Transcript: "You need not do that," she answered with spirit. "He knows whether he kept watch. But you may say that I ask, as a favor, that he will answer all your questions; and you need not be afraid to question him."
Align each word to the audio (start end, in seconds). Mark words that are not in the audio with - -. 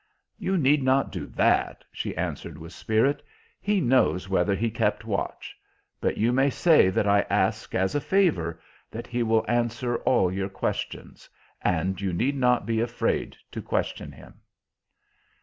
"You 0.39 0.57
need 0.57 0.81
not 0.81 1.11
do 1.11 1.27
that," 1.27 1.85
she 1.91 2.17
answered 2.17 2.57
with 2.57 2.73
spirit. 2.73 3.21
"He 3.61 3.79
knows 3.79 4.27
whether 4.27 4.55
he 4.55 4.71
kept 4.71 5.05
watch. 5.05 5.55
But 5.99 6.17
you 6.17 6.33
may 6.33 6.49
say 6.49 6.89
that 6.89 7.05
I 7.05 7.19
ask, 7.29 7.75
as 7.75 7.93
a 7.93 8.01
favor, 8.01 8.59
that 8.89 9.05
he 9.05 9.21
will 9.21 9.45
answer 9.47 9.97
all 9.97 10.33
your 10.33 10.49
questions; 10.49 11.29
and 11.61 12.01
you 12.01 12.13
need 12.13 12.35
not 12.35 12.65
be 12.65 12.81
afraid 12.81 13.37
to 13.51 13.61
question 13.61 14.11
him." 14.11 14.39